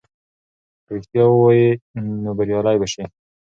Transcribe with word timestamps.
که 0.83 0.91
رښتیا 0.95 1.23
ووایې 1.29 1.69
نو 2.23 2.29
بریالی 2.37 2.77
به 2.81 2.87
سې. 2.93 3.03